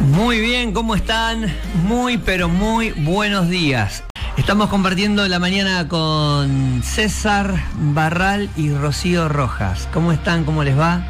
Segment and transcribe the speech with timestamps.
[0.00, 1.46] Muy bien, ¿cómo están?
[1.86, 4.02] Muy, pero muy buenos días.
[4.38, 9.88] Estamos compartiendo la mañana con César Barral y Rocío Rojas.
[9.92, 10.44] ¿Cómo están?
[10.44, 11.06] ¿Cómo les va?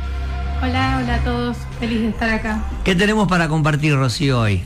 [0.60, 1.56] Hola, hola a todos.
[1.78, 2.64] Feliz de estar acá.
[2.84, 4.64] ¿Qué tenemos para compartir, Rocío, hoy?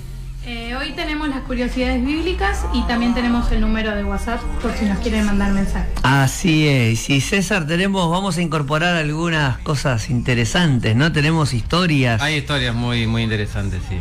[0.85, 4.99] Hoy tenemos las curiosidades bíblicas y también tenemos el número de WhatsApp por si nos
[4.99, 5.89] quieren mandar mensajes.
[6.03, 7.09] Así es.
[7.09, 11.11] Y César, tenemos, vamos a incorporar algunas cosas interesantes, ¿no?
[11.11, 12.21] Tenemos historias.
[12.21, 13.97] Hay historias muy, muy interesantes, sí.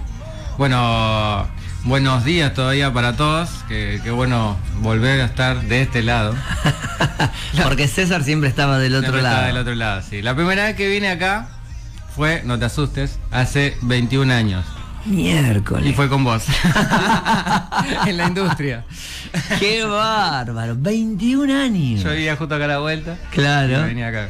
[0.57, 1.47] Bueno,
[1.85, 3.49] buenos días todavía para todos.
[3.69, 6.35] Qué, qué bueno volver a estar de este lado.
[7.63, 9.47] Porque César siempre estaba del otro Siempre estaba lado.
[9.53, 10.21] del otro lado, sí.
[10.21, 11.47] La primera vez que vine acá
[12.13, 14.65] fue, no te asustes, hace 21 años.
[15.05, 15.89] Miércoles.
[15.89, 16.45] Y fue con vos.
[18.05, 18.85] en la industria.
[19.59, 20.75] Qué bárbaro.
[20.77, 22.03] 21 años.
[22.03, 23.17] Yo vivía justo acá a la vuelta.
[23.31, 23.81] Claro.
[23.81, 24.29] Y venía acá.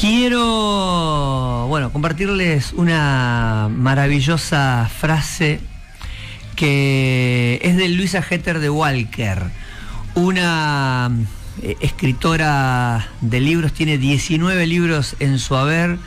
[0.00, 5.60] Quiero, bueno, compartirles una maravillosa frase
[6.54, 9.42] que es de Luisa Hetter de Walker,
[10.14, 11.10] una
[11.62, 15.98] eh, escritora de libros, tiene 19 libros en su haber,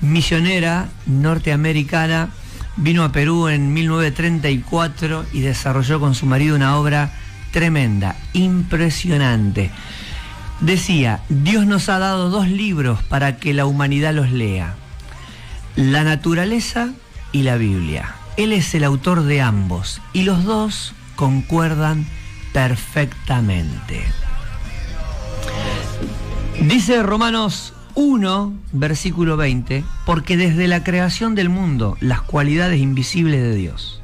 [0.00, 2.30] misionera norteamericana,
[2.76, 7.12] vino a Perú en 1934 y desarrolló con su marido una obra
[7.50, 9.70] tremenda, impresionante.
[10.60, 14.74] Decía, Dios nos ha dado dos libros para que la humanidad los lea,
[15.76, 16.90] la naturaleza
[17.32, 18.14] y la Biblia.
[18.36, 22.06] Él es el autor de ambos y los dos concuerdan
[22.52, 24.04] perfectamente.
[26.60, 33.54] Dice Romanos 1, versículo 20, porque desde la creación del mundo las cualidades invisibles de
[33.54, 34.00] Dios,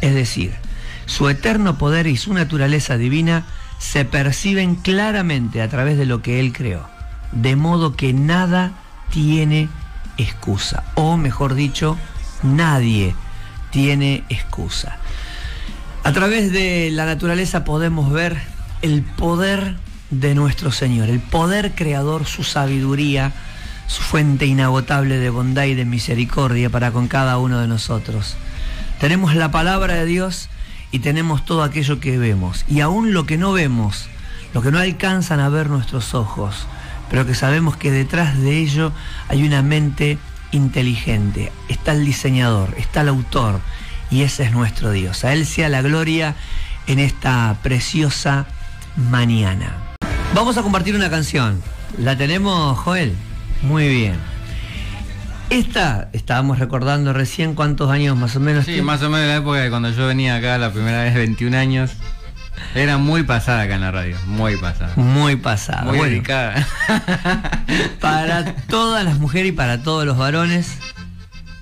[0.00, 0.54] es decir,
[1.06, 3.44] su eterno poder y su naturaleza divina,
[3.78, 6.86] se perciben claramente a través de lo que Él creó,
[7.32, 8.72] de modo que nada
[9.10, 9.68] tiene
[10.18, 11.96] excusa, o mejor dicho,
[12.42, 13.14] nadie
[13.70, 14.98] tiene excusa.
[16.04, 18.36] A través de la naturaleza podemos ver
[18.82, 19.76] el poder
[20.10, 23.32] de nuestro Señor, el poder creador, su sabiduría,
[23.86, 28.36] su fuente inagotable de bondad y de misericordia para con cada uno de nosotros.
[29.00, 30.48] Tenemos la palabra de Dios
[30.90, 32.64] y tenemos todo aquello que vemos.
[32.68, 34.08] Y aún lo que no vemos,
[34.54, 36.66] lo que no alcanzan a ver nuestros ojos,
[37.10, 38.92] pero que sabemos que detrás de ello
[39.28, 40.18] hay una mente
[40.52, 41.52] inteligente.
[41.68, 43.60] Está el diseñador, está el autor,
[44.10, 45.24] y ese es nuestro Dios.
[45.24, 46.34] A Él sea la gloria
[46.86, 48.46] en esta preciosa
[48.96, 49.85] mañana.
[50.34, 51.62] Vamos a compartir una canción.
[51.98, 53.14] ¿La tenemos, Joel?
[53.62, 54.16] Muy bien.
[55.48, 58.64] Esta, estábamos recordando recién cuántos años más o menos.
[58.64, 58.82] Sí, tiene?
[58.82, 61.92] más o menos la época de cuando yo venía acá la primera vez, 21 años.
[62.74, 64.92] Era muy pasada acá en la radio, muy pasada.
[64.96, 65.82] Muy pasada.
[65.82, 66.66] Muy Bueno, dedicada.
[68.00, 70.78] para todas las mujeres y para todos los varones,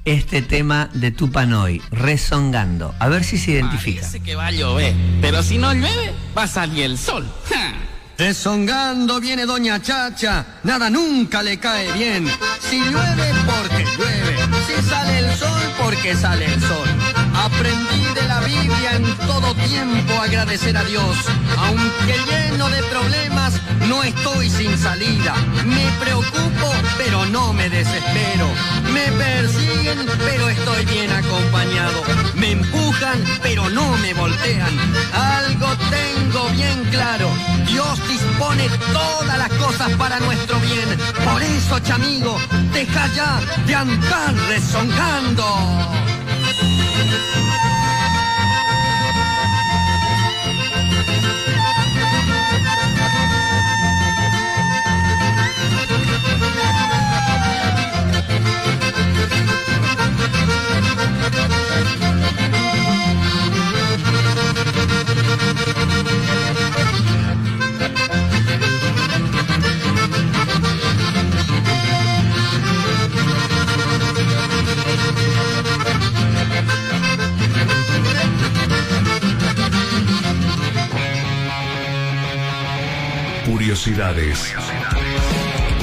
[0.04, 2.94] este tema de Tupanoy, rezongando.
[3.00, 4.00] A ver si se identifica.
[4.00, 7.26] Parece que va a llover, pero si no llueve, va a salir el sol.
[7.48, 7.72] ¡Ja!
[8.16, 12.30] Rezongando viene Doña Chacha, nada nunca le cae bien.
[12.60, 14.36] Si llueve, porque llueve.
[14.66, 16.88] Si sale el sol, porque sale el sol.
[17.34, 18.03] Aprendí
[18.47, 21.16] Biblia en todo tiempo agradecer a Dios.
[21.56, 23.55] Aunque lleno de problemas,
[23.88, 25.34] no estoy sin salida.
[25.65, 28.49] Me preocupo, pero no me desespero.
[28.93, 32.03] Me persiguen, pero estoy bien acompañado.
[32.34, 34.72] Me empujan, pero no me voltean.
[35.12, 37.31] Algo tengo bien claro.
[37.66, 40.99] Dios dispone todas las cosas para nuestro bien.
[41.25, 42.38] Por eso, chamigo,
[42.72, 45.44] deja ya de andar rezongando.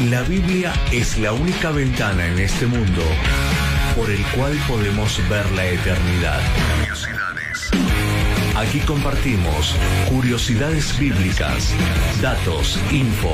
[0.09, 3.01] La Biblia es la única ventana en este mundo
[3.95, 6.39] por el cual podemos ver la eternidad.
[8.55, 9.75] Aquí compartimos
[10.07, 11.73] curiosidades bíblicas,
[12.21, 13.33] datos, info,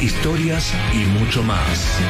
[0.00, 2.00] historias y mucho más.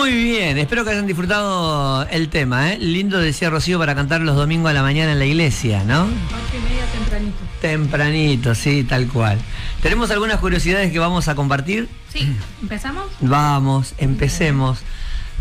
[0.00, 2.78] Muy bien, espero que hayan disfrutado el tema, ¿eh?
[2.78, 6.06] Lindo decía Rocío para cantar los domingos a la mañana en la iglesia, ¿no?
[6.06, 7.36] Media tempranito.
[7.60, 9.38] Tempranito, sí, tal cual.
[9.82, 11.86] ¿Tenemos algunas curiosidades que vamos a compartir?
[12.10, 13.08] Sí, ¿empezamos?
[13.20, 14.78] Vamos, empecemos.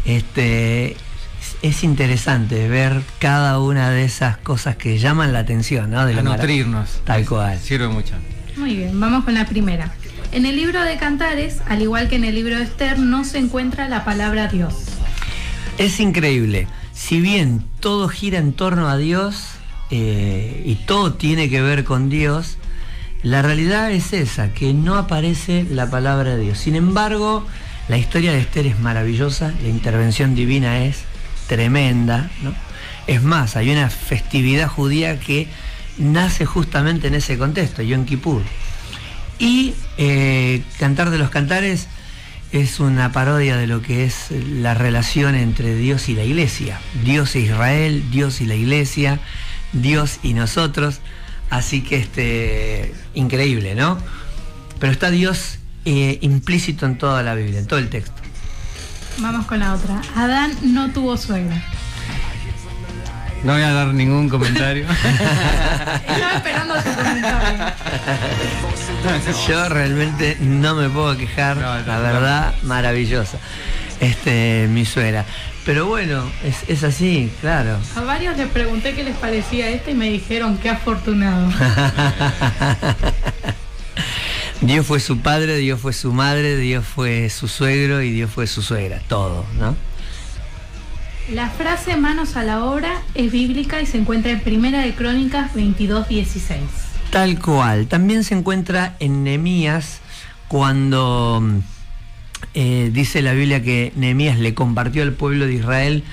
[0.03, 0.97] Este
[1.61, 6.05] es interesante ver cada una de esas cosas que llaman la atención, ¿no?
[6.05, 6.99] De A nutrirnos.
[7.05, 7.57] Tal cual.
[7.59, 8.15] Sirve mucho.
[8.57, 9.93] Muy bien, vamos con la primera.
[10.31, 13.39] En el libro de Cantares, al igual que en el libro de Esther, no se
[13.39, 14.75] encuentra la palabra Dios.
[15.79, 16.67] Es increíble.
[16.93, 19.47] Si bien todo gira en torno a Dios
[19.89, 22.57] eh, y todo tiene que ver con Dios,
[23.23, 26.59] la realidad es esa, que no aparece la palabra de Dios.
[26.59, 27.47] Sin embargo,
[27.87, 31.05] la historia de Esther es maravillosa, la intervención divina es
[31.47, 32.29] tremenda.
[33.07, 35.47] Es más, hay una festividad judía que
[35.97, 38.43] nace justamente en ese contexto, Yom Kippur.
[39.39, 41.87] Y eh, Cantar de los Cantares
[42.51, 46.79] es una parodia de lo que es la relación entre Dios y la iglesia.
[47.03, 49.19] Dios e Israel, Dios y la iglesia,
[49.71, 50.99] Dios y nosotros.
[51.49, 53.97] Así que este, increíble, ¿no?
[54.79, 58.21] Pero está Dios eh, implícito en toda la Biblia, en todo el texto.
[59.19, 60.01] Vamos con la otra.
[60.15, 61.61] Adán no tuvo suegra.
[63.43, 64.85] No voy a dar ningún comentario.
[66.07, 67.65] Estaba esperando su comentario.
[69.47, 72.03] Yo realmente no me puedo quejar, No, no, la no.
[72.03, 73.37] verdad, maravillosa.
[74.01, 75.25] Este, mi suegra.
[75.65, 77.77] Pero bueno, es, es así, claro.
[77.95, 81.49] A varios les pregunté qué les parecía este y me dijeron qué afortunado.
[84.61, 88.45] Dios fue su padre, Dios fue su madre, Dios fue su suegro y Dios fue
[88.47, 89.75] su suegra, todo, ¿no?
[91.33, 95.53] La frase manos a la obra es bíblica y se encuentra en Primera de Crónicas
[95.53, 96.57] 22.16.
[97.11, 97.85] Tal cual.
[97.85, 99.99] También se encuentra en Nehemías
[100.47, 101.59] cuando mm,
[102.55, 106.03] eh, dice la Biblia que Nehemías le compartió al pueblo de Israel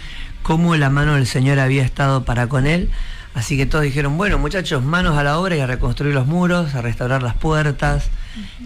[0.43, 2.91] cómo la mano del Señor había estado para con él.
[3.33, 6.75] Así que todos dijeron, bueno muchachos, manos a la obra y a reconstruir los muros,
[6.75, 8.11] a restaurar las puertas.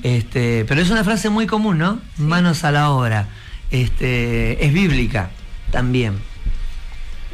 [0.03, 2.01] Este, pero es una frase muy común, ¿no?
[2.19, 3.29] Manos a la obra.
[3.71, 5.31] Este, es bíblica
[5.71, 6.30] también.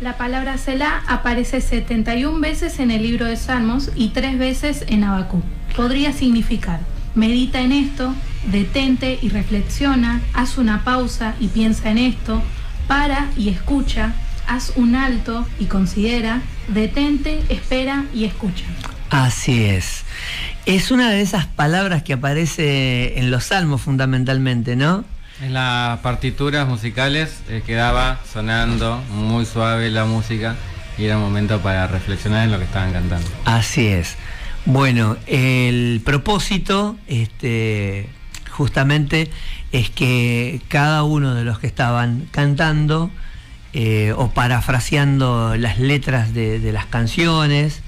[0.01, 5.05] La palabra Selah aparece 71 veces en el libro de Salmos y 3 veces en
[5.05, 5.43] Habacuc.
[5.75, 6.81] Podría significar,
[7.15, 8.15] medita en esto,
[8.53, 12.43] detente y reflexiona, haz una pausa y piensa en esto,
[12.87, 14.13] para y escucha,
[14.47, 18.67] haz un alto y considera, detente, espera y escucha.
[19.09, 20.05] Así es.
[20.67, 25.07] Es una de esas palabras que aparece en los salmos fundamentalmente, ¿no?
[25.43, 30.57] En las partituras musicales eh, quedaba sonando muy suave la música
[30.97, 33.29] y era momento para reflexionar en lo que estaban cantando.
[33.45, 34.17] Así es.
[34.65, 38.09] Bueno, el propósito, este,
[38.51, 39.31] justamente,
[39.73, 43.11] es que cada uno de los que estaban cantando
[43.75, 47.83] eh, o parafraseando las letras de, de las canciones,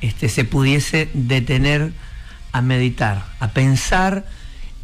[0.00, 1.92] este, se pudiese detener
[2.52, 4.24] a meditar, a pensar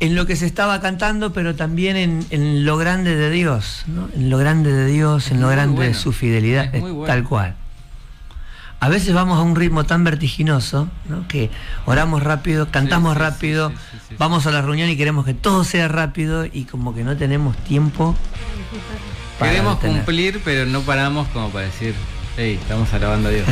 [0.03, 4.09] en lo que se estaba cantando, pero también en, en lo grande de Dios, ¿no?
[4.15, 7.07] en lo grande de Dios, en lo grande de su fidelidad, Es muy bueno.
[7.13, 7.55] tal cual.
[8.81, 11.29] A veces vamos a un ritmo tan vertiginoso ¿no?
[11.29, 11.51] que
[11.87, 13.73] oramos rápido, cantamos sí, sí, rápido,
[14.09, 14.17] sí.
[14.19, 17.57] vamos a la reunión y queremos que todo sea rápido y como que no tenemos
[17.59, 18.17] tiempo.
[19.39, 19.97] para Queremos detener.
[19.99, 21.95] cumplir, pero no paramos como para decir,
[22.37, 23.47] hey, estamos alabando a Dios.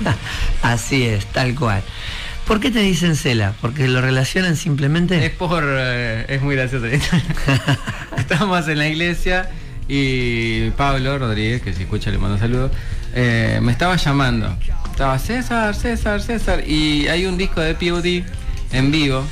[0.62, 1.82] Así es, tal cual.
[2.50, 3.54] ¿Por qué te dicen cela?
[3.60, 5.24] Porque lo relacionan simplemente.
[5.24, 5.62] Es por.
[5.64, 6.84] eh, es muy gracioso.
[8.18, 9.48] Estamos en la iglesia
[9.86, 12.72] y Pablo Rodríguez, que si escucha le mando un saludo,
[13.14, 14.52] eh, me estaba llamando.
[14.90, 16.68] Estaba César, César, César.
[16.68, 18.24] Y hay un disco de POD
[18.72, 19.24] en vivo,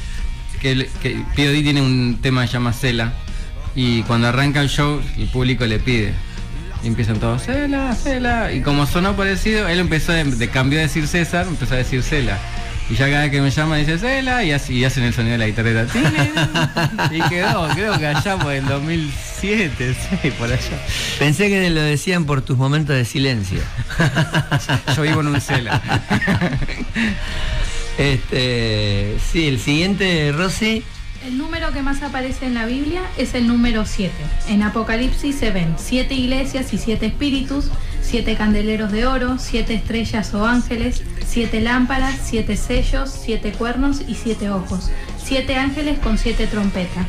[0.60, 3.14] que, que POD tiene un tema que se llama Cela.
[3.74, 6.12] Y cuando arranca el show, el público le pide.
[6.84, 8.52] Y empiezan todos, Cela, Cela.
[8.52, 12.04] Y como sonó parecido, él empezó de, de cambió a decir César, empezó a decir
[12.04, 12.38] Cela.
[12.90, 15.32] Y ya cada vez que me llama dice Cela y, así, y hacen el sonido
[15.32, 15.86] de la guitarrera.
[17.10, 20.82] y quedó, creo que allá por el 2007, sí, por allá.
[21.18, 23.60] Pensé que lo decían por tus momentos de silencio.
[24.96, 25.78] Yo vivo en un Cela.
[27.98, 30.82] este, sí, el siguiente, Rosy.
[31.26, 34.14] El número que más aparece en la Biblia es el número 7.
[34.48, 37.66] En Apocalipsis se ven siete iglesias y siete espíritus,
[38.02, 44.14] siete candeleros de oro, siete estrellas o ángeles, siete lámparas, siete sellos, siete cuernos y
[44.14, 44.90] siete ojos,
[45.22, 47.06] siete ángeles con siete trompetas,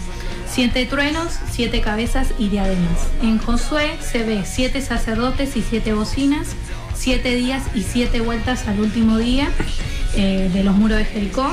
[0.49, 3.07] siete truenos, siete cabezas y diademas.
[3.21, 6.49] En Josué se ve siete sacerdotes y siete bocinas,
[6.95, 9.49] siete días y siete vueltas al último día
[10.15, 11.49] eh, de los muros de Jericó.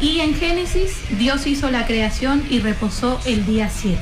[0.00, 3.98] Y en Génesis, Dios hizo la creación y reposó el día 7.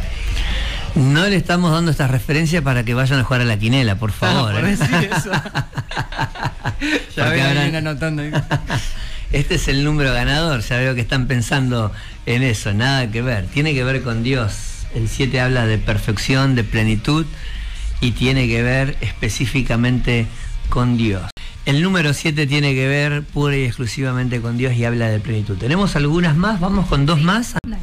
[0.95, 4.13] No le estamos dando esta referencia para que vayan a jugar a la quinela, por
[4.13, 4.53] favor.
[4.55, 4.77] Ah, por ¿eh?
[4.77, 5.31] decir eso.
[7.17, 8.31] ya habrán- anotando ahí.
[9.33, 11.91] Este es el número ganador, ya veo que están pensando
[12.27, 14.85] en eso, nada que ver, tiene que ver con Dios.
[14.95, 17.25] El 7 habla de perfección, de plenitud
[18.03, 20.27] y tiene que ver específicamente
[20.69, 21.23] con Dios.
[21.65, 25.57] El número 7 tiene que ver pura y exclusivamente con Dios y habla de plenitud.
[25.57, 27.55] Tenemos algunas más, vamos con dos más.
[27.65, 27.79] Dale.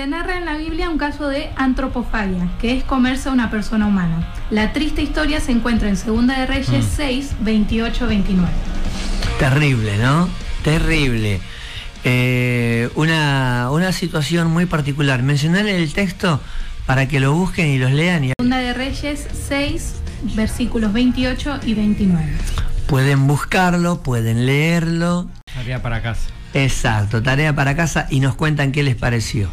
[0.00, 3.86] Se narra en la Biblia un caso de antropofagia, que es comerse a una persona
[3.86, 4.32] humana.
[4.48, 8.50] La triste historia se encuentra en Segunda de Reyes 6, 28, 29.
[9.38, 10.30] Terrible, ¿no?
[10.64, 11.42] Terrible.
[12.04, 15.22] Eh, una, una situación muy particular.
[15.22, 16.40] Mencionar el texto
[16.86, 19.96] para que lo busquen y los lean y Segunda de Reyes 6,
[20.34, 22.24] versículos 28 y 29.
[22.86, 25.28] pueden buscarlo, pueden leerlo.
[25.54, 26.30] Tarea para casa.
[26.54, 29.50] Exacto, tarea para casa y nos cuentan qué les pareció.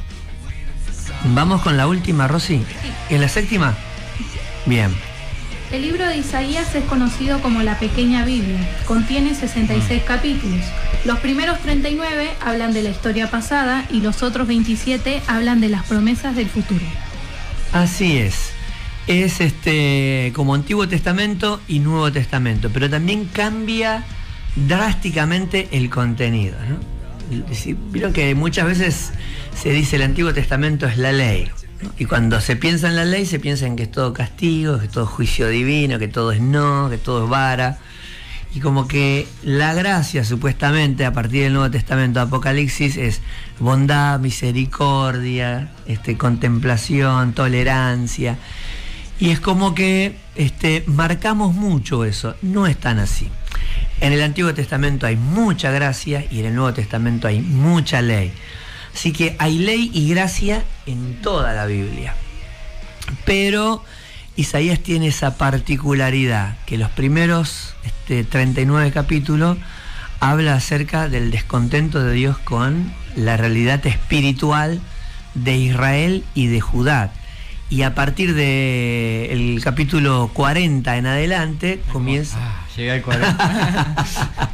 [1.34, 2.64] Vamos con la última, Rosy.
[3.10, 3.76] ¿Es la séptima?
[4.66, 4.92] Bien.
[5.72, 8.60] El libro de Isaías es conocido como la Pequeña Biblia.
[8.86, 10.64] Contiene 66 capítulos.
[11.04, 15.84] Los primeros 39 hablan de la historia pasada y los otros 27 hablan de las
[15.86, 16.86] promesas del futuro.
[17.74, 18.52] Así es.
[19.08, 24.04] Es este como Antiguo Testamento y Nuevo Testamento, pero también cambia
[24.56, 26.58] drásticamente el contenido.
[26.68, 26.97] ¿no?
[27.92, 29.12] Vieron que muchas veces
[29.56, 31.50] se dice el Antiguo Testamento es la ley.
[32.00, 34.88] Y cuando se piensa en la ley, se piensa en que es todo castigo, que
[34.88, 37.78] todo es juicio divino, que todo es no, que todo es vara.
[38.56, 43.22] Y como que la gracia, supuestamente, a partir del Nuevo Testamento, Apocalipsis, es
[43.60, 48.38] bondad, misericordia, este, contemplación, tolerancia.
[49.20, 52.36] Y es como que este, marcamos mucho eso.
[52.42, 53.30] No es tan así.
[54.00, 58.32] En el Antiguo Testamento hay mucha gracia y en el Nuevo Testamento hay mucha ley.
[58.94, 62.16] Así que hay ley y gracia en toda la Biblia.
[63.26, 63.84] Pero
[64.36, 69.58] Isaías tiene esa particularidad que los primeros este, 39 capítulos
[70.20, 74.80] habla acerca del descontento de Dios con la realidad espiritual
[75.34, 77.12] de Israel y de Judá.
[77.70, 82.67] Y a partir del capítulo 40 en adelante comienza...
[82.78, 83.96] Llegué al 40.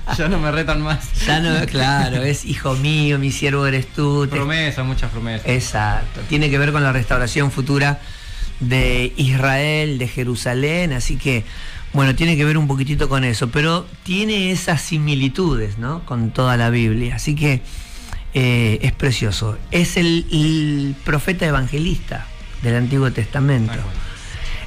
[0.17, 1.11] ya no me retan más.
[1.25, 4.27] Ya no, claro, es hijo mío, mi siervo eres tú.
[4.29, 5.45] Promesas, muchas promesas.
[5.47, 7.99] Exacto, tiene que ver con la restauración futura
[8.61, 11.43] de Israel, de Jerusalén, así que,
[11.91, 16.05] bueno, tiene que ver un poquitito con eso, pero tiene esas similitudes, ¿no?
[16.05, 17.61] Con toda la Biblia, así que
[18.33, 19.57] eh, es precioso.
[19.71, 22.25] Es el, el profeta evangelista
[22.61, 23.73] del Antiguo Testamento.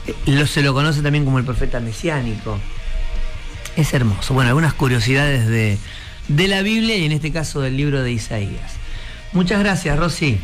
[0.06, 2.58] Eh, lo- se lo conoce también como el profeta mesiánico.
[3.76, 4.32] Es hermoso.
[4.34, 5.78] Bueno, algunas curiosidades de,
[6.28, 8.72] de la Biblia y en este caso del libro de Isaías.
[9.32, 10.40] Muchas gracias, Rosy.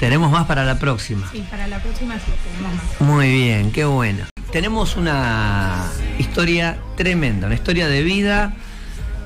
[0.00, 1.28] Tenemos más para la próxima.
[1.30, 3.00] Sí, para la próxima sí tenemos más.
[3.00, 4.24] Muy bien, qué bueno.
[4.50, 5.86] Tenemos una
[6.18, 8.54] historia tremenda, una historia de vida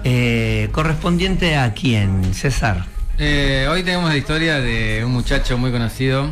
[0.02, 2.85] eh, correspondiente a quién, César.
[3.19, 6.28] Eh, hoy tenemos la historia de un muchacho muy conocido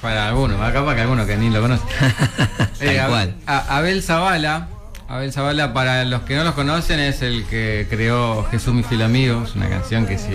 [0.00, 1.88] para algunos, acá para que algunos que ni lo conocen.
[2.80, 3.00] Eh,
[3.46, 4.68] Abel Zavala.
[5.08, 9.02] Abel Zavala, para los que no los conocen, es el que creó Jesús mi fiel
[9.02, 9.42] amigo.
[9.44, 10.30] Es una canción que si,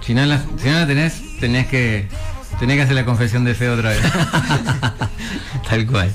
[0.00, 2.08] si, no, la, si no la tenés, tenés que,
[2.58, 4.00] tenés que hacer la confesión de fe otra vez.
[5.68, 6.10] Tal cual.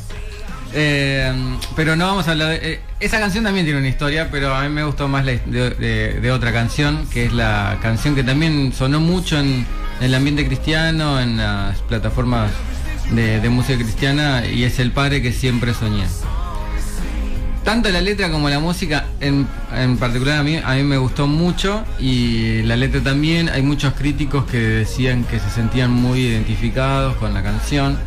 [0.73, 1.31] Eh,
[1.75, 2.73] pero no vamos a hablar de...
[2.73, 5.69] eh, esa canción también tiene una historia, pero a mí me gustó más la de,
[5.71, 9.65] de- de otra canción, que es la canción que también sonó mucho en,
[9.99, 12.51] en el ambiente cristiano, en las plataformas
[13.11, 16.05] de, de música cristiana, y es El Padre que siempre soñé.
[17.67, 19.45] Tanto la letra como la música, en,
[19.75, 23.49] en particular a mí, a mí me gustó mucho y la letra también.
[23.49, 27.97] Hay muchos críticos que decían que se sentían muy identificados con la canción.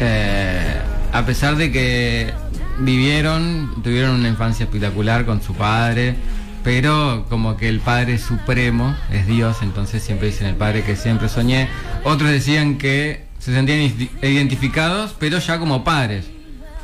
[0.00, 0.74] Eh,
[1.12, 2.32] a pesar de que
[2.80, 6.16] vivieron, tuvieron una infancia espectacular con su padre,
[6.64, 11.28] pero como que el Padre Supremo es Dios, entonces siempre dicen el Padre que siempre
[11.28, 11.68] soñé.
[12.02, 16.24] Otros decían que se sentían id- identificados, pero ya como padres.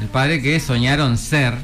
[0.01, 1.55] El Padre que soñaron ser,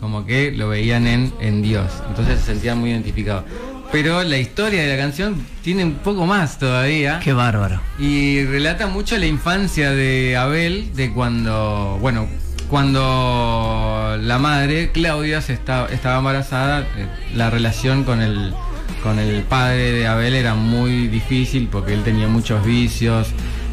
[0.00, 3.44] como que lo veían en, en Dios, entonces se sentían muy identificados.
[3.90, 7.20] Pero la historia de la canción tiene un poco más todavía.
[7.20, 7.80] Qué bárbaro.
[7.98, 12.28] Y relata mucho la infancia de Abel, de cuando, bueno,
[12.68, 18.52] cuando la madre, Claudia, se estaba, estaba embarazada, eh, la relación con el,
[19.02, 23.28] con el padre de Abel era muy difícil porque él tenía muchos vicios,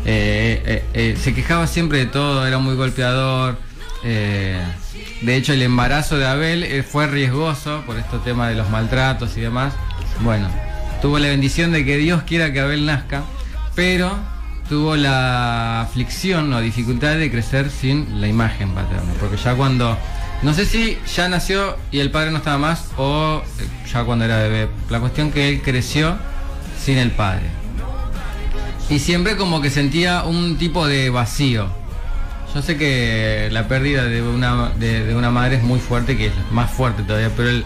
[0.06, 3.58] eh, eh, eh, se quejaba siempre de todo, era muy golpeador.
[5.22, 9.38] De hecho, el embarazo de Abel eh, fue riesgoso por estos temas de los maltratos
[9.38, 9.74] y demás.
[10.22, 10.50] Bueno,
[11.02, 13.24] tuvo la bendición de que Dios quiera que Abel nazca,
[13.76, 14.18] pero
[14.68, 19.14] tuvo la aflicción o dificultad de crecer sin la imagen paterna.
[19.20, 19.98] Porque ya cuando.
[20.42, 24.26] No sé si ya nació y el padre no estaba más o eh, ya cuando
[24.26, 24.68] era bebé.
[24.90, 26.18] La cuestión que él creció
[26.84, 27.46] sin el padre.
[28.90, 31.85] Y siempre como que sentía un tipo de vacío.
[32.56, 36.28] Yo sé que la pérdida de una, de, de una madre es muy fuerte, que
[36.28, 37.66] es más fuerte todavía, pero el-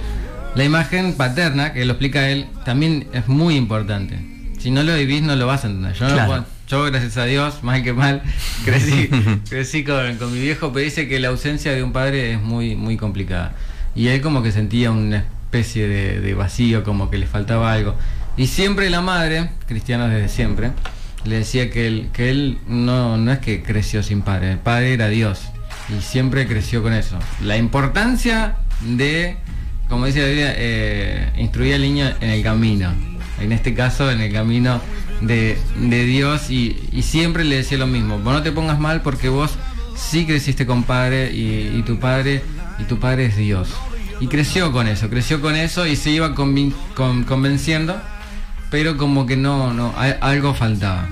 [0.56, 4.18] la imagen paterna, que lo explica él, también es muy importante.
[4.58, 5.94] Si no lo vivís, no lo vas a entender.
[5.94, 6.28] Yo, no Claro.
[6.28, 8.24] puedo- yo, gracias a Dios, mal que mal,
[8.66, 9.10] crecí,
[9.48, 12.76] crecí con, con mi viejo, pero dice que la ausencia de un padre es muy,
[12.76, 13.54] muy complicada.
[13.96, 17.96] Y él como que sentía una especie de, de vacío, como que le faltaba algo.
[18.38, 20.72] Y siempre la madre, cristiana desde siempre,
[21.26, 24.94] le decía que él, que él no, no es que creció sin padre, el padre
[24.94, 25.42] era Dios.
[25.90, 27.18] Y siempre creció con eso.
[27.44, 29.38] La importancia de,
[29.88, 32.94] como dice la Biblia, eh, instruir al niño en el camino.
[33.40, 34.82] En este caso, en el camino
[35.22, 36.50] de, de Dios.
[36.52, 38.20] Y, y siempre le decía lo mismo.
[38.20, 39.52] Vos no te pongas mal porque vos
[39.96, 42.42] sí creciste con padre y, y tu padre
[42.78, 43.70] y tu padre es Dios.
[44.22, 48.00] Y creció con eso, creció con eso y se iba convin- con- convenciendo,
[48.70, 51.08] pero como que no, no, algo faltaba.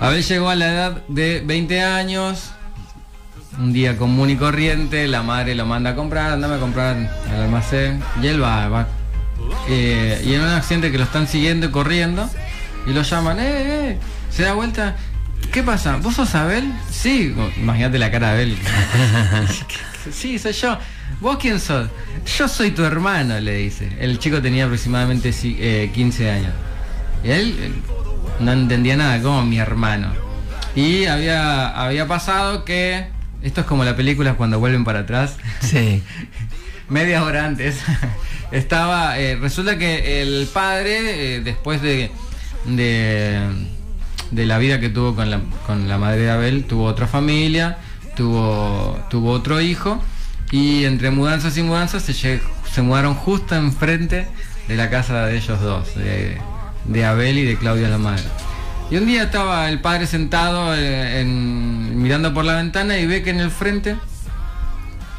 [0.00, 2.52] Abel llegó a la edad de 20 años,
[3.58, 6.96] un día común y corriente, la madre lo manda a comprar, andame a comprar
[7.30, 8.88] al almacén, y él va, va.
[9.68, 12.28] Eh, y en un accidente que lo están siguiendo y corriendo,
[12.86, 13.98] y lo llaman, eh, eh,
[14.30, 14.96] se da vuelta,
[15.52, 15.96] ¿qué pasa?
[15.96, 16.72] ¿Vos sos Abel?
[16.90, 18.58] Sí, imagínate la cara de Abel.
[20.12, 20.78] sí, soy yo.
[21.20, 21.88] ¿Vos quién sos?
[22.38, 23.88] Yo soy tu hermano, le dice.
[24.00, 26.52] El chico tenía aproximadamente si- eh, 15 años.
[27.24, 27.70] Y él eh,
[28.40, 30.12] no entendía nada, como mi hermano.
[30.74, 33.06] Y había, había pasado que,
[33.42, 36.02] esto es como la película cuando vuelven para atrás, Sí.
[36.88, 37.80] media hora antes,
[38.52, 42.10] estaba, eh, resulta que el padre, después de,
[42.66, 43.40] de,
[44.30, 47.78] de la vida que tuvo con la, con la madre de Abel, tuvo otra familia,
[48.16, 50.02] tuvo, tuvo otro hijo,
[50.50, 54.26] y entre mudanzas y mudanzas se, se mudaron justo enfrente
[54.68, 56.38] de la casa de ellos dos, de,
[56.86, 58.24] de Abel y de Claudia la madre.
[58.90, 63.22] Y un día estaba el padre sentado eh, en- mirando por la ventana y ve
[63.22, 63.94] que en el frente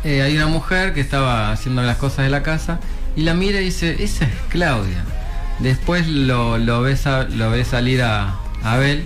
[0.03, 2.79] eh, hay una mujer que estaba haciendo las cosas de la casa
[3.15, 5.03] y la mira y dice, esa es Claudia.
[5.59, 6.97] Después lo, lo, ve,
[7.35, 9.05] lo ve salir a, Abel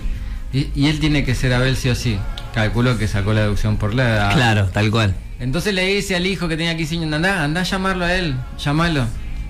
[0.52, 2.18] y, y él tiene que ser Abel sí o sí.
[2.54, 4.32] Calculo que sacó la deducción por la edad.
[4.34, 5.14] Claro, tal cual.
[5.40, 8.34] Entonces le dice al hijo que tenía 15 años, anda, anda a llamarlo a él,
[8.58, 9.06] llámalo.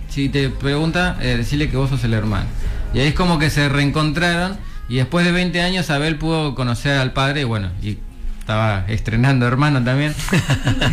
[0.09, 2.46] Si te pregunta, eh, decirle que vos sos el hermano.
[2.94, 4.57] Y ahí es como que se reencontraron
[4.88, 7.99] y después de 20 años Abel pudo conocer al padre y bueno, y
[8.38, 10.14] estaba estrenando hermano también.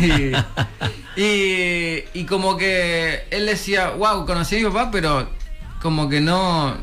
[1.16, 5.28] y, y- y como que él decía, wow, conocí a mi papá, pero
[5.80, 6.76] como que no,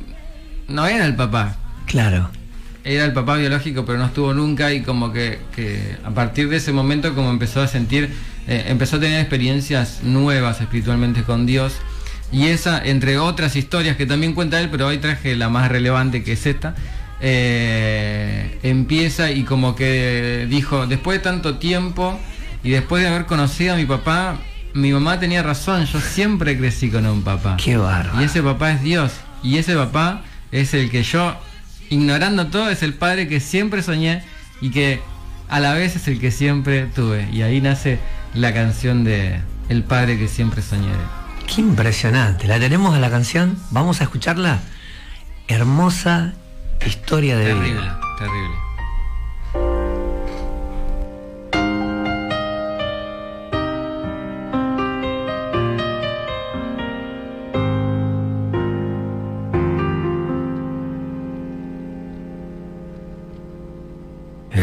[0.67, 2.29] no era el papá Claro.
[2.83, 6.57] Era el papá biológico, pero no estuvo nunca y como que, que a partir de
[6.57, 8.13] ese momento como empezó a sentir,
[8.47, 11.73] eh, empezó a tener experiencias nuevas espiritualmente con Dios.
[12.31, 16.23] Y esa, entre otras historias que también cuenta él, pero hoy traje la más relevante
[16.23, 16.75] que es esta,
[17.19, 22.19] eh, empieza y como que dijo, después de tanto tiempo
[22.63, 24.39] y después de haber conocido a mi papá,
[24.73, 27.57] mi mamá tenía razón, yo siempre crecí con un papá.
[27.63, 28.21] Qué bárbaro.
[28.21, 29.11] Y ese papá es Dios.
[29.43, 31.35] Y ese papá es el que yo,
[31.91, 34.23] ignorando todo, es el padre que siempre soñé
[34.61, 34.99] y que
[35.49, 37.29] a la vez es el que siempre tuve.
[37.31, 37.99] Y ahí nace
[38.33, 40.89] la canción de El padre que siempre soñé.
[41.53, 42.47] Qué impresionante.
[42.47, 43.57] ¿La tenemos a la canción?
[43.69, 44.59] Vamos a escucharla.
[45.47, 46.33] Hermosa
[46.85, 47.99] historia de Terrible, vida.
[48.17, 48.55] terrible.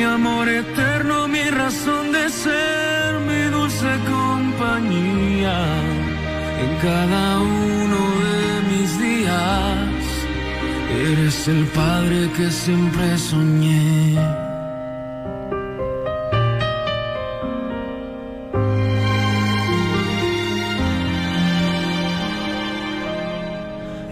[0.00, 5.58] mi amor eterno, mi razón de ser, mi dulce compañía
[6.64, 10.02] en cada uno de mis días.
[11.10, 14.16] Eres el padre que siempre soñé.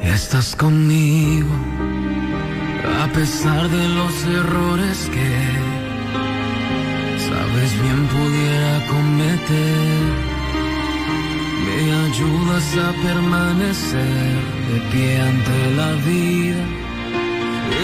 [0.03, 1.55] Estás conmigo
[3.03, 5.78] a pesar de los errores que
[7.59, 10.05] sabes bien pudiera cometer.
[11.65, 16.65] Me ayudas a permanecer de pie ante la vida.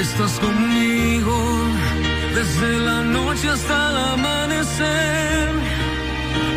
[0.00, 1.36] Estás conmigo
[2.34, 5.50] desde la noche hasta el amanecer.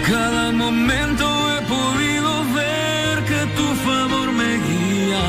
[0.08, 5.26] Cada momento he podido ver que tu favor me guía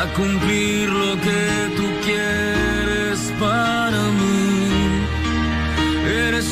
[0.00, 1.42] a cumplir lo que
[1.76, 3.83] tú quieres para.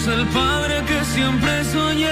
[0.04, 2.08] El padre que siempre soñé,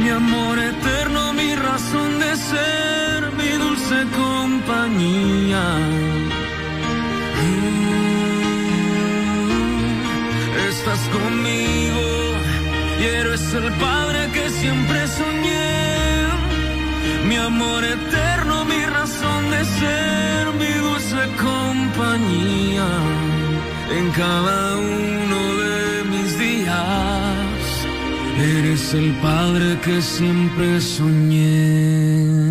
[0.00, 5.64] mi amor eterno, mi razón de ser, mi dulce compañía.
[7.42, 7.88] Mm,
[10.68, 12.06] Estás conmigo
[13.00, 16.04] y eres el padre que siempre soñé
[17.28, 22.88] mi amor eterno, mi razón de ser, mi dulce compañía
[23.98, 25.53] en cada uno.
[28.44, 32.44] Eres el padre que siempre soñé.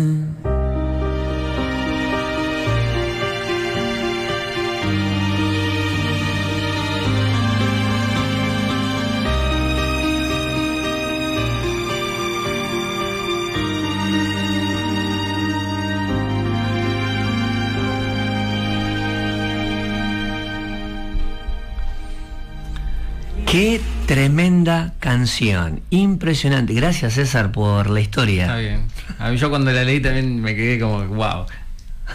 [24.06, 26.74] Tremenda canción, impresionante.
[26.74, 28.56] Gracias César por la Está historia.
[28.56, 28.86] bien.
[29.18, 31.46] A mí yo cuando la leí también me quedé como, wow,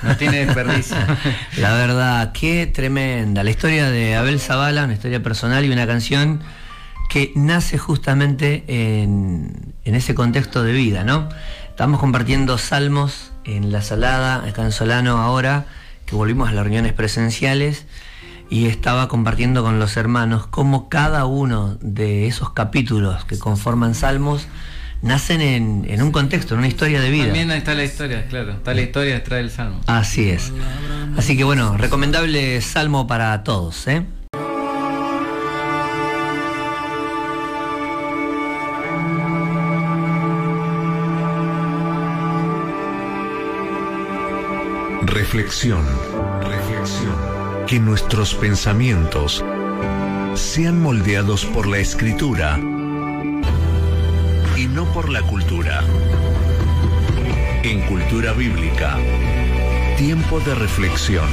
[0.04, 0.98] no tiene desperdicio.
[1.58, 3.44] La verdad, qué tremenda.
[3.44, 6.42] La historia de Abel Zavala, una historia personal y una canción
[7.10, 11.28] que nace justamente en, en ese contexto de vida, ¿no?
[11.70, 15.66] Estamos compartiendo salmos en La Salada, acá en Solano ahora,
[16.06, 17.86] que volvimos a las reuniones presenciales
[18.50, 24.48] y estaba compartiendo con los hermanos cómo cada uno de esos capítulos que conforman salmos
[25.02, 27.26] nacen en, en un contexto, en una historia de vida.
[27.26, 28.54] También ahí está la historia, claro.
[28.54, 29.80] Está la historia detrás del salmo.
[29.86, 30.52] Así es.
[31.18, 33.88] Así que bueno, recomendable salmo para todos.
[33.88, 34.06] ¿eh?
[45.06, 46.29] Reflexión, reflexión.
[47.70, 49.46] Que nuestros pensamientos
[50.34, 52.58] sean moldeados por la escritura
[54.58, 55.84] y no por la cultura.
[57.62, 58.98] En cultura bíblica,
[60.00, 61.30] tiempo de reflexión.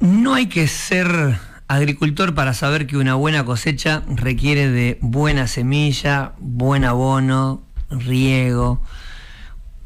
[0.00, 1.38] No hay que ser
[1.74, 8.82] agricultor para saber que una buena cosecha requiere de buena semilla, buen abono, riego,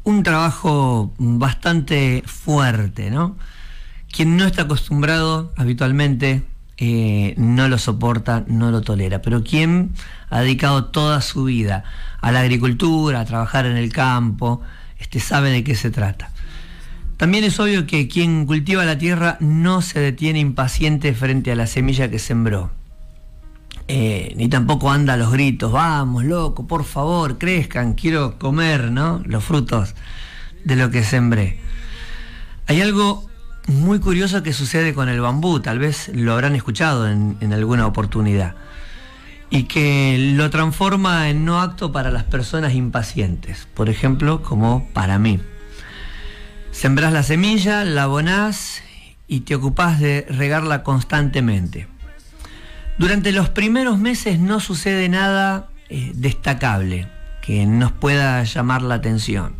[0.03, 3.37] un trabajo bastante fuerte, ¿no?
[4.11, 6.43] Quien no está acostumbrado habitualmente
[6.77, 9.91] eh, no lo soporta, no lo tolera, pero quien
[10.29, 11.83] ha dedicado toda su vida
[12.21, 14.61] a la agricultura, a trabajar en el campo,
[14.99, 16.31] este, sabe de qué se trata.
[17.17, 21.65] También es obvio que quien cultiva la tierra no se detiene impaciente frente a la
[21.65, 22.71] semilla que sembró.
[23.87, 29.23] Eh, ni tampoco anda a los gritos, vamos, loco, por favor, crezcan, quiero comer, ¿no?
[29.25, 29.95] Los frutos
[30.63, 31.57] de lo que sembré.
[32.67, 33.27] Hay algo
[33.67, 37.87] muy curioso que sucede con el bambú, tal vez lo habrán escuchado en, en alguna
[37.87, 38.55] oportunidad,
[39.49, 45.17] y que lo transforma en no acto para las personas impacientes, por ejemplo, como para
[45.17, 45.39] mí.
[46.77, 48.83] Sembrás la semilla, la abonás
[49.27, 51.87] y te ocupás de regarla constantemente.
[52.99, 57.07] Durante los primeros meses no sucede nada eh, destacable
[57.41, 59.55] que nos pueda llamar la atención.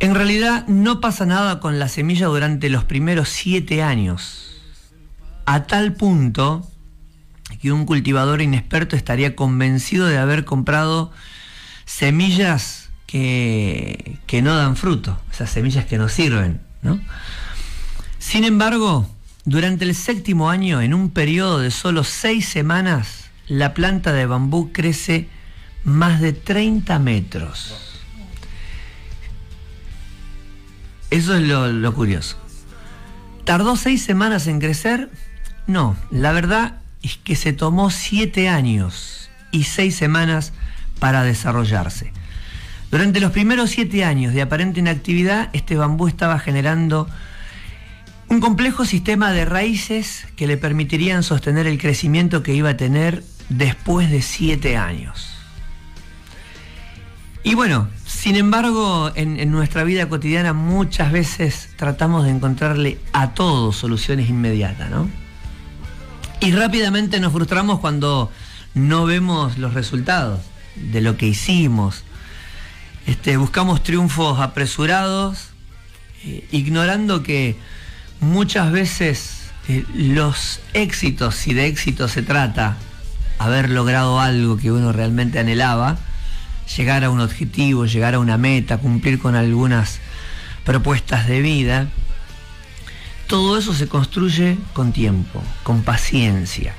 [0.00, 4.60] En realidad no pasa nada con la semilla durante los primeros siete años,
[5.46, 6.68] a tal punto
[7.62, 11.12] que un cultivador inexperto estaría convencido de haber comprado
[11.84, 12.77] semillas
[13.08, 16.60] que, no dan fruto, esas semillas que no sirven.
[16.82, 17.00] ¿no?
[18.18, 19.10] Sin embargo,
[19.44, 24.72] durante el séptimo año, en un periodo de solo seis semanas, la planta de bambú
[24.72, 25.28] crece
[25.84, 27.74] más de 30 metros.
[31.10, 32.36] Eso es lo, lo curioso.
[33.44, 35.10] ¿Tardó seis semanas en crecer?
[35.66, 40.52] No, la verdad es que se tomó siete años y seis semanas
[40.98, 42.12] para desarrollarse.
[42.90, 47.08] Durante los primeros siete años de aparente inactividad, este bambú estaba generando
[48.28, 53.22] un complejo sistema de raíces que le permitirían sostener el crecimiento que iba a tener
[53.48, 55.34] después de siete años.
[57.42, 63.72] Y bueno, sin embargo, en, nuestra vida cotidiana muchas veces tratamos de encontrarle a todo
[63.72, 65.08] soluciones inmediatas, ¿no?
[66.40, 68.30] Y rápidamente nos frustramos cuando
[68.74, 70.40] no vemos los resultados
[70.76, 72.04] de lo que hicimos.
[73.08, 75.48] Este, buscamos triunfos apresurados,
[76.26, 77.56] eh, ignorando que
[78.20, 82.76] muchas veces eh, los éxitos, si de éxito se trata,
[83.38, 85.96] haber logrado algo que uno realmente anhelaba,
[86.76, 90.00] llegar a un objetivo, llegar a una meta, cumplir con algunas
[90.66, 91.86] propuestas de vida,
[93.26, 96.74] todo eso se construye con tiempo, con paciencia.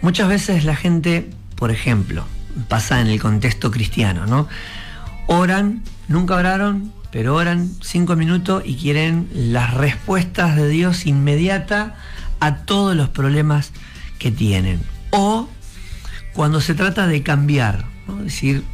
[0.00, 2.24] Muchas veces la gente, por ejemplo,
[2.68, 4.48] pasa en el contexto cristiano, ¿no?
[5.32, 11.94] Oran, nunca oraron, pero oran cinco minutos y quieren las respuestas de Dios inmediata
[12.40, 13.70] a todos los problemas
[14.18, 14.80] que tienen.
[15.10, 15.48] O
[16.32, 18.64] cuando se trata de cambiar, es decir,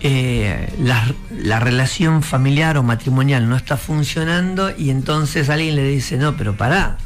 [0.00, 6.16] eh, la, la, relación familiar o matrimonial no está funcionando y entonces alguien le dice,
[6.16, 6.96] no, pero pará,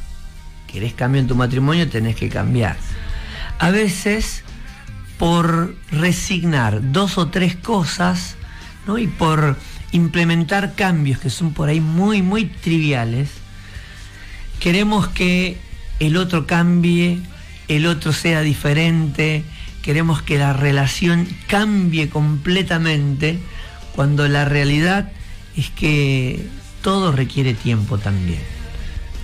[0.69, 2.77] querés cambio en tu matrimonio, tenés que cambiar.
[3.59, 4.45] A veces,
[5.19, 8.37] por resignar dos o tres cosas,
[8.87, 8.99] ¿no?
[8.99, 9.57] y por
[9.93, 13.31] implementar cambios que son por ahí muy, muy triviales,
[14.61, 15.59] queremos que
[16.01, 17.21] el otro cambie,
[17.69, 19.45] el otro sea diferente,
[19.83, 23.39] queremos que la relación cambie completamente,
[23.95, 25.11] cuando la realidad
[25.57, 26.47] es que
[26.83, 28.41] todo requiere tiempo también.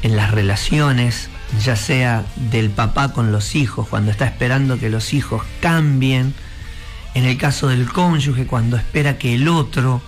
[0.02, 1.28] En las relaciones,
[1.60, 6.34] ya sea del papá con los hijos, cuando está esperando que los hijos cambien,
[7.14, 10.00] en el caso del cónyuge, cuando espera que el otro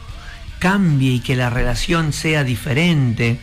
[0.59, 3.38] cambie y que la relación sea diferente,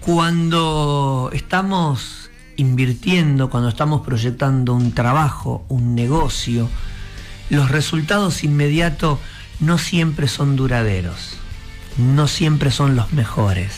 [0.00, 6.68] cuando estamos invirtiendo, cuando estamos proyectando un trabajo, un negocio,
[7.50, 9.18] los resultados inmediatos
[9.60, 11.36] no siempre son duraderos,
[11.96, 13.72] no siempre son los mejores.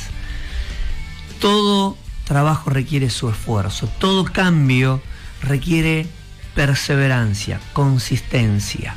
[1.40, 1.96] Todo
[2.30, 5.02] trabajo requiere su esfuerzo, todo cambio
[5.42, 6.06] requiere
[6.54, 8.94] perseverancia, consistencia.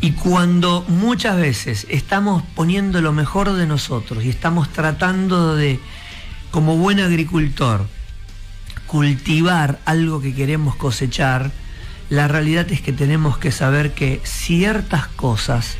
[0.00, 5.80] Y cuando muchas veces estamos poniendo lo mejor de nosotros y estamos tratando de,
[6.50, 7.86] como buen agricultor,
[8.86, 11.52] cultivar algo que queremos cosechar,
[12.08, 15.76] la realidad es que tenemos que saber que ciertas cosas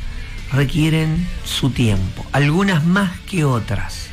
[0.53, 4.12] requieren su tiempo, algunas más que otras.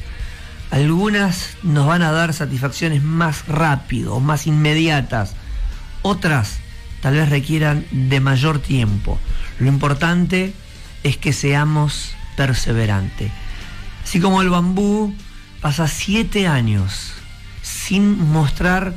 [0.71, 5.33] Algunas nos van a dar satisfacciones más rápido más inmediatas,
[6.01, 6.59] otras
[7.01, 9.17] tal vez requieran de mayor tiempo.
[9.59, 10.53] Lo importante
[11.03, 13.31] es que seamos perseverantes.
[14.03, 15.13] Así como el bambú
[15.61, 17.13] pasa siete años
[17.61, 18.93] sin mostrar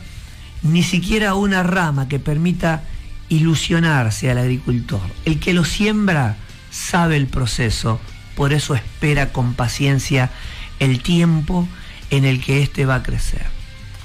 [0.62, 2.82] ni siquiera una rama que permita
[3.28, 5.00] ilusionarse al agricultor.
[5.24, 6.36] El que lo siembra
[6.70, 8.00] sabe el proceso,
[8.36, 10.30] por eso espera con paciencia
[10.78, 11.68] el tiempo
[12.10, 13.46] en el que éste va a crecer.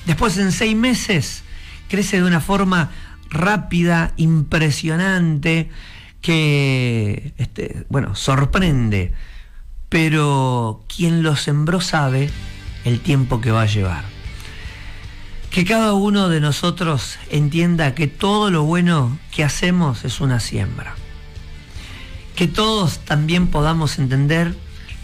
[0.06, 1.44] Después en seis meses
[1.90, 2.92] crece de una forma
[3.30, 5.70] rápida, impresionante,
[6.22, 9.14] que este, bueno, sorprende,
[9.90, 12.30] pero quien lo sembró sabe
[12.86, 14.06] el tiempo que va a llevar.
[15.52, 20.96] Que cada uno de nosotros entienda que todo lo bueno que hacemos es una siembra.
[22.36, 24.56] Que todos también podamos entender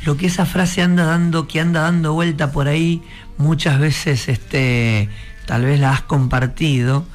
[0.04, 3.02] lo que esa frase anda dando, que anda dando vuelta por ahí,
[3.38, 5.10] muchas veces este,
[5.46, 7.06] tal vez la has compartido,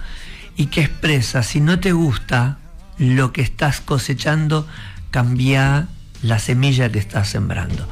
[0.57, 2.59] y que expresa, si no te gusta
[2.99, 4.67] lo que estás cosechando,
[5.11, 5.87] cambia
[6.23, 7.89] la semilla que estás sembrando.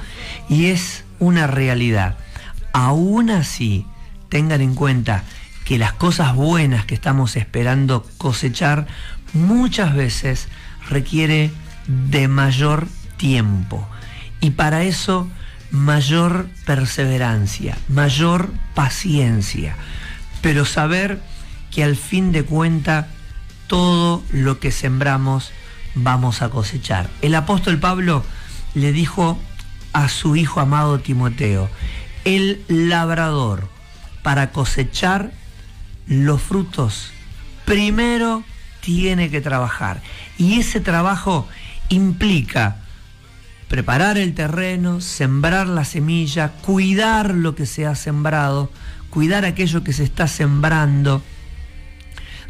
[0.48, 2.16] Y es una realidad.
[2.72, 3.86] Aún así,
[4.28, 5.22] tengan en cuenta
[5.64, 8.86] que las cosas buenas que estamos esperando cosechar
[9.32, 10.48] muchas veces
[10.88, 11.52] requiere
[11.86, 13.86] de mayor tiempo
[14.40, 15.28] y para eso
[15.70, 19.76] mayor perseverancia, mayor paciencia,
[20.42, 21.20] pero saber
[21.70, 23.08] que al fin de cuenta
[23.66, 25.50] todo lo que sembramos
[25.94, 27.10] vamos a cosechar.
[27.22, 28.24] El apóstol Pablo
[28.74, 29.38] le dijo
[29.92, 31.68] a su hijo amado Timoteo,
[32.24, 33.68] el labrador
[34.22, 35.32] para cosechar
[36.06, 37.10] los frutos,
[37.64, 38.44] primero
[38.80, 40.02] tiene que trabajar.
[40.38, 41.48] Y ese trabajo
[41.88, 42.76] implica
[43.68, 48.70] preparar el terreno, sembrar la semilla, cuidar lo que se ha sembrado,
[49.10, 51.22] cuidar aquello que se está sembrando,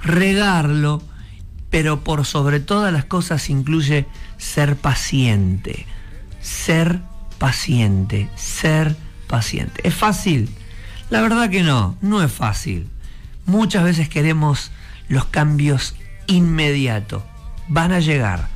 [0.03, 1.03] regarlo,
[1.71, 5.87] pero por sobre todas las cosas incluye ser paciente,
[6.41, 7.01] ser
[7.39, 9.87] paciente, ser paciente.
[9.87, 10.49] ¿Es fácil?
[11.11, 12.89] La verdad que no, no es fácil.
[13.47, 14.71] Muchas veces queremos
[15.09, 15.95] los cambios
[16.27, 17.23] inmediatos.
[17.69, 18.49] Van a llegar,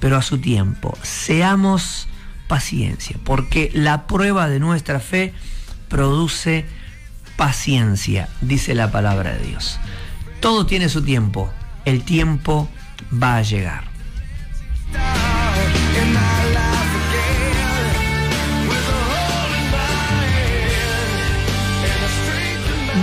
[0.00, 0.96] pero a su tiempo.
[1.02, 2.08] Seamos
[2.48, 5.32] paciencia, porque la prueba de nuestra fe
[5.88, 6.66] produce
[7.36, 9.78] paciencia, dice la palabra de Dios.
[10.40, 11.50] Todo tiene su tiempo,
[11.84, 12.68] el tiempo
[13.12, 13.84] va a llegar.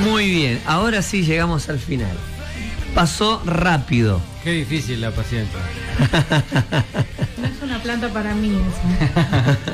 [0.03, 2.15] Muy bien, ahora sí llegamos al final.
[2.95, 4.21] Pasó rápido.
[4.43, 5.60] Qué difícil la paciencia.
[7.38, 8.49] No es una planta para mí.
[8.49, 9.58] eso.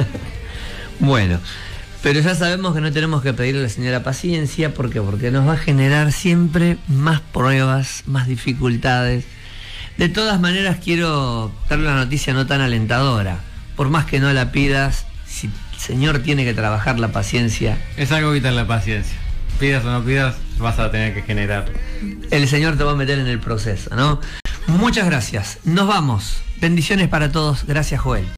[1.01, 1.39] Bueno,
[2.03, 4.99] pero ya sabemos que no tenemos que pedirle a la señora paciencia, ¿por qué?
[4.99, 9.23] Porque nos va a generar siempre más pruebas, más dificultades.
[9.97, 13.39] De todas maneras quiero darle una noticia no tan alentadora.
[13.77, 18.11] Por más que no la pidas, si el Señor tiene que trabajar la paciencia, Es
[18.11, 19.17] algo vital la paciencia.
[19.59, 21.65] Pidas o no pidas, vas a tener que generar.
[22.31, 24.21] el Señor te va a meter en el proceso, ¿no?
[24.67, 25.59] Muchas gracias.
[25.65, 26.41] Nos vamos.
[26.61, 27.65] Bendiciones para todos.
[27.65, 28.25] Gracias, Joel.